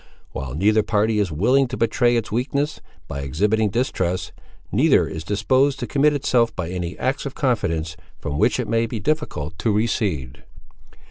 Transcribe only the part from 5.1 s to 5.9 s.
disposed to